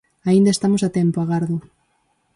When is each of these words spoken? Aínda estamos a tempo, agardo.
Aínda 0.29 0.51
estamos 0.53 0.81
a 0.83 0.89
tempo, 0.99 1.17
agardo. 1.19 1.57